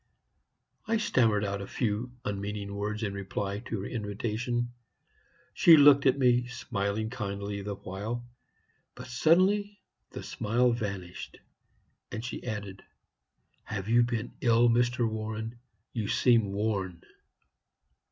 "I 0.87 0.97
stammered 0.97 1.45
out 1.45 1.61
a 1.61 1.67
few 1.67 2.11
unmeaning 2.25 2.73
words 2.73 3.03
in 3.03 3.13
reply 3.13 3.59
to 3.65 3.81
her 3.81 3.85
invitation. 3.85 4.73
She 5.53 5.77
looked 5.77 6.07
at 6.07 6.17
me, 6.17 6.47
smiling 6.47 7.11
kindly 7.11 7.61
the 7.61 7.75
while; 7.75 8.25
but 8.95 9.05
suddenly 9.05 9.79
the 10.09 10.23
smile 10.23 10.71
vanished, 10.71 11.37
and 12.11 12.25
she 12.25 12.43
added, 12.43 12.81
'Have 13.65 13.87
you 13.89 14.01
been 14.01 14.33
ill, 14.41 14.69
Mr. 14.69 15.07
Warren? 15.07 15.59
You 15.93 16.07
seem 16.07 16.51
worn.' 16.51 17.03